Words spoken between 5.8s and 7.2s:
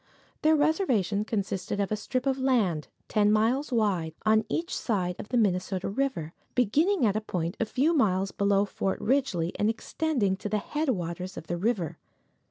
river, beginning at